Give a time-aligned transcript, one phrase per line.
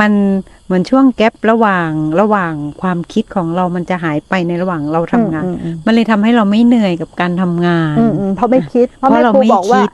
[0.00, 0.12] มัน
[0.66, 9.90] เหมือนช่วงแกลระหว่างระหว่างความคิดของเรามันจะหายไปในระหว่างเราทำงานอืมอืมมันเลยทำให้เราไม่เหนื่อยกับการทำงานอืมอืมเพราะไม่คิด เพราะเพราะแม่เราครูไม่บอกว่าคิด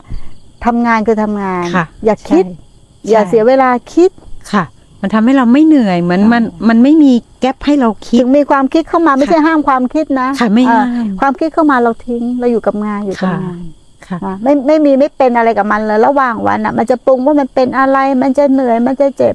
[0.67, 4.11] ทำงานคือทำงานค่ะอย่าคิดใช่อย่าใช่เสียเวลาคิด
[4.53, 4.65] ค่ะ
[5.03, 13.63] มันทำให้เราไม่เหนื่อยเหมือนมันมันไม่มีแกลให้เราคิถึดงมีความคิดเข้ามาไม่ใช่ห้ามความคิดนะค่ะไม่เออห้ามความคิดเข้ามาเราทิ้งเราอยู่กับงานอยู่กับค่ะงาน
[14.07, 19.35] ค่ะนะไม่ไม่มีไม่เป็นอะไรกับมันเลยระหว่างวันอะ มันจะปรุงว่ามันเป็นอะไร มันจะเหนื่อยมันจะเจ็บ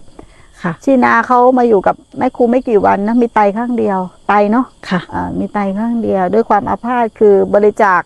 [0.64, 8.02] ค่ะ ชีนาเขามาอยู่กับแม่ครูไม่กี่วันนะมีไตข้างเดียว ไตเนาะค่ะอ่ามีไตข้างเดียว ด้วยความอาพาธคือบริจาค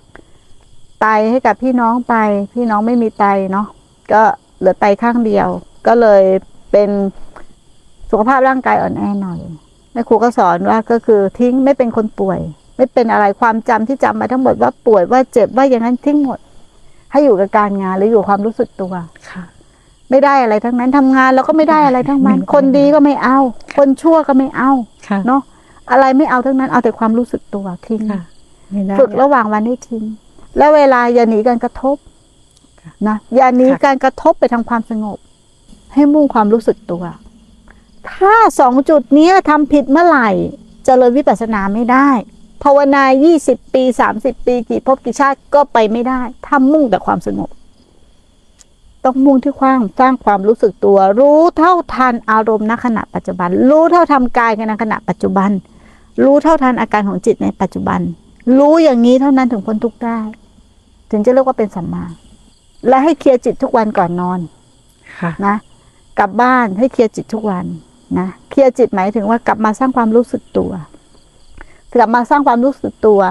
[1.02, 2.16] ไตให้กับพี่น้องไป
[2.54, 3.67] พี่น้องไม่มีไตเนาะ
[4.14, 4.23] ก็
[4.59, 5.48] เหลือไตข้างเดียว
[5.88, 6.23] ก็เลย
[6.72, 6.90] เป็น
[8.09, 9.39] สุขภาพร่างกายอ่อนแอหน่อย
[9.94, 12.39] แม่ครูก็สอนว่าก็คือทิ้งไม่เป็นคนป่วย
[12.78, 16.39] ไม่เป็นอะไรความจำที่จำมาทั้งหมดว่าป่วยว่าเจ็บว่าอย่างนั้นทิ้งหมด
[17.12, 18.94] ให้อยู่กับการงานหรืออยู่กับความรู้สึกตัว
[19.30, 19.44] ค่ะ
[20.09, 23.38] ไม่ได้อะไรทั้งนั้นทำงานแล้วก็ไม่ได้อะไรทั้งนั้นไม่ได้คนดีก็ไม่เอา
[23.77, 24.71] คนชั่วก็ไม่เอา
[25.07, 25.41] ค่ะเนาะ
[25.91, 28.22] อะไรไม่เอาทั้งนั้นเอาแต่ความรู้สึกตัวทิ้งค่ะ
[28.72, 30.03] ไม่ได้ฝึกระหว่างวันให้ทิ้ง
[30.58, 31.97] แล้วเวลาอย่าหนีการกระทบ
[32.81, 35.17] ค่ะนะอย่าหนีค่ะการกระทบไปทางความสงบ
[35.94, 37.03] ให้มุ่งความรู้สึกตัว
[38.11, 40.30] ถ้าสองจุดเนี้ยทำผิดเมื่อไหร่
[40.86, 42.09] เจริญวิปัสสนาไม่ได้
[42.64, 43.03] ภาวนา
[43.39, 43.83] 20 ปี
[44.16, 47.49] 30 ปี กี่ภพกี่ชาติก็ไปไม่ได้ ถ้ามุ่งแต่ความสงบ
[49.08, 55.49] ต้องมุ่งที่ความสร้างความรู้สึกตัว รู้เท่าทันอารมณ์ณขณะปัจจุบัน รู้เท่าทำกายในขณะปัจจุบัน
[56.23, 57.99] รู้เท่าทันอาการของจิตในปัจจุบัน
[58.58, 60.19] รู้อย่างนี้เท่านั้นถึงพ้นทุกข์ได้
[61.11, 62.05] ถึงจะเรียกว่าเป็นสัมมา
[62.88, 64.39] และให้เคลียร์จิตทุกวันก่อนนอน
[65.19, 65.55] ค่ะนะ
[66.19, 67.66] กลับบ้านให้เคลียร์จิตทุกวัน
[68.19, 70.71] นะเคลียร์จิตหมายถึงว่ากลับมาสร้างความรู้สึกตัว
[71.94, 73.21] กลับมาสร้างความรู้สึกตัว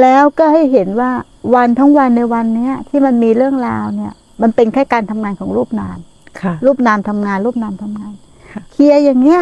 [0.00, 1.10] แล้วก็ให้เห็นว่า
[1.54, 4.12] วันทั้งวันในวันเนี้ย ที่มันมีเรื่องราวเนี่ย
[4.42, 5.98] มันเป็นแค่การทำงานของรูปนาม
[6.40, 8.14] ค่ะรูปนามทำงาน รูปนามทำงาน
[8.52, 9.40] ค่ะเคลียร์อย่างเงี้ย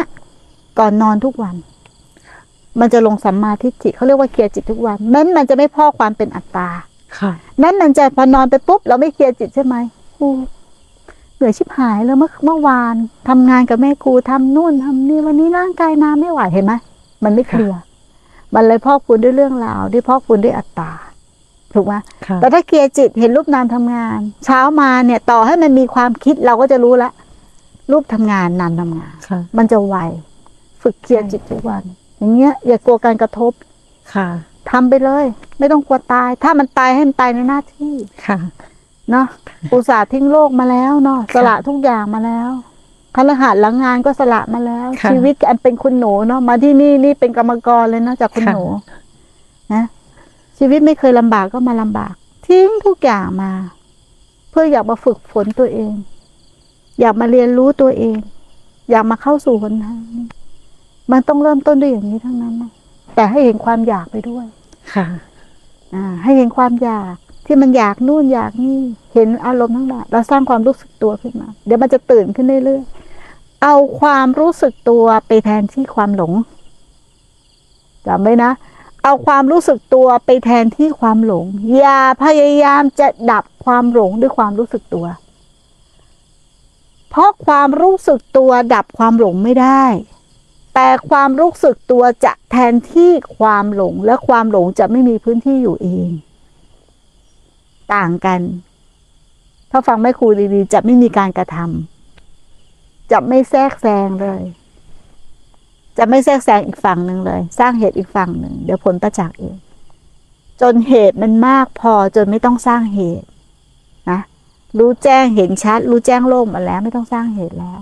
[0.79, 1.55] ก่อนนอนทุกวัน
[2.79, 6.69] มันจะลงสัมมาทิฏฐิเขาเรียกว่าเคลียร์จิตทุกวันนั้นมันจะไม่พอกความเป็นอัตตา
[7.19, 7.31] ค่ะ
[7.63, 9.75] นั้นมันจะพอนอนไปปุ๊บ เราไม่เคลียร์จิตใช่ไหม
[10.19, 10.31] อู้
[11.35, 12.95] เหนื่อยชิบหายแล้วเมื่อเมื่อวาน
[13.29, 16.73] ทำงานกับแม่ครูทำนู่นทำนี่วันนี้ร่างกายน้ำไม่ไหวเห็นไหม
[17.23, 17.79] มันไม่เคลียร์
[18.55, 20.91] มันเลยพอกพูนด้วยเรื่องราวที่พอกพูนด้วยอัตตา
[21.73, 21.93] ถูกไหม
[22.27, 27.11] ค่ะแต่ถ้าเคลียร์จิตเห็นรูปนามทำงาน เช้ามาเนี่ยต่อให้มันมีความคิดเราก็จะรู้ละ
[27.91, 29.95] รูปทำงานนามทำงานค่ะมันจะไว
[30.81, 31.83] ฝึกเคลียร์จิตทุกวัน
[32.17, 33.51] อย่างเงี้ย อย่ากลัวการกระทบ
[34.13, 34.27] ค่ะ
[34.71, 35.25] ทำไปเลย
[35.59, 37.95] ไม่ต้องกลัวตาย ถ้ามันตายให้มันตายในหน้าที่
[38.25, 38.37] ค่ะ
[39.11, 39.27] เนาะ
[39.73, 42.49] อุตส่าห์ทิ้งโลกมาแล้วเนาะสละทุกอย่างมาแล้ว
[43.15, 48.63] คฤหัสถ์หลังงานก็สละมาแล้วค่ะชีวิตอันเป็นคุณหนูเนาะมาที่นี่นี่เป็นกรรมกรเลยนะจากคุณค่ะหนู
[49.73, 49.83] นะ
[50.65, 52.13] ชีวิตไม่เคยลำบากก็มาลำบาก
[52.47, 53.51] ทิ้งทุกอย่างมา
[54.49, 55.93] เพื่ออยากมาฝึกฝนตัวเอง
[56.99, 58.17] อยากมาเรียนรู้ตัวเอง
[58.89, 60.25] อยากมาเข้าสู่หนทางนี้
[61.11, 62.71] มันต้องเริ่มต้นด้วยอย่างนี้ทั้งนั้นนะ
[63.15, 64.45] แต่ให้เห็นความอยากไปด้วย
[64.93, 65.05] ค่ะ
[65.95, 68.79] อ่า ให้เห็นความอยากที่มันอยากนู่นอยากนี่
[69.13, 76.33] เห็นอารมณ์ทั้งหลายเราสร้างความรู้สึกตัวขึ้นมา เดี๋ยวมันจะตื่นขึ้นเรื่อยๆเอาความรู้สึกตัวไปแทนที่ความหลง
[78.07, 78.51] จำไว้นะ
[79.03, 81.45] เอาความรู้สึกตัวไปแทนที่ความหลง
[81.77, 85.05] อย่าพยายามจะดับความหลงด้วยความรู้สึกตัว
[87.09, 89.85] เพราะความรู้สึกตัวดับความหลงไม่ได้
[90.73, 96.09] แต่ความรู้สึกตัวจะแทนที่ความหลงและความหลงจะไม่มีพื้นที่อยู่เอง
[97.93, 98.41] ต่างกัน
[99.71, 104.41] ถ้าฟังแม่ครูดีๆ จะไม่มีการกระทำจะไม่แทรกแซงเลย
[105.97, 109.55] จะไม่แทรกแซงอีกฝั่งหนึ่งเลย สร้างเหตุอีกฝั่งหนึ่งเดี๋ยวผลประจักษ์เอง
[110.61, 113.27] จนเหตุมันมากพอจนไม่ต้องสร้างเหตุ
[114.09, 114.19] นะ
[114.77, 117.79] รู้แจ้งเห็นชัด รู้แจ้งโลกมาแล้ว ไม่ต้องสร้างเหตุแล้ว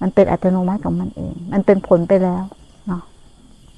[0.00, 2.44] มันเป็นอัตโนมัติของมันเอง มันเป็นผลไปแล้ว